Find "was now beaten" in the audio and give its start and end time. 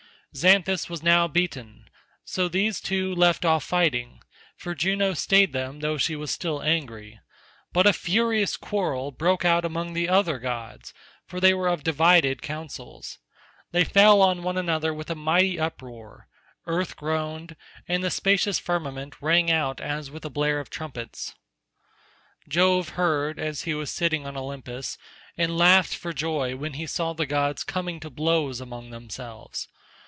0.89-1.89